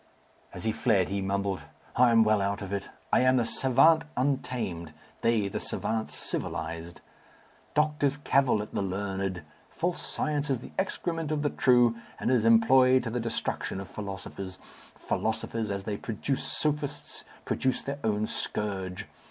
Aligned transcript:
As 0.51 0.63
he 0.63 0.71
fled 0.71 1.09
he 1.09 1.21
mumbled, 1.21 1.61
"I 1.95 2.09
am 2.09 2.23
well 2.23 2.41
out 2.41 2.63
of 2.63 2.73
it. 2.73 2.89
I 3.13 3.19
am 3.19 3.37
the 3.37 3.45
savant 3.45 4.03
untamed; 4.17 4.93
they 5.21 5.47
the 5.47 5.59
savants 5.59 6.15
civilized. 6.15 7.01
Doctors 7.75 8.17
cavil 8.17 8.63
at 8.63 8.73
the 8.73 8.81
learned. 8.81 9.43
False 9.69 10.01
science 10.01 10.49
is 10.49 10.57
the 10.57 10.71
excrement 10.79 11.31
of 11.31 11.43
the 11.43 11.51
true, 11.51 11.97
and 12.19 12.31
is 12.31 12.45
employed 12.45 13.03
to 13.03 13.11
the 13.11 13.19
destruction 13.19 13.79
of 13.79 13.87
philosophers. 13.87 14.57
Philosophers, 14.95 15.69
as 15.69 15.83
they 15.83 15.97
produce 15.97 16.45
sophists, 16.45 17.23
produce 17.45 17.83
their 17.83 17.99
own 18.03 18.25
scourge. 18.25 19.05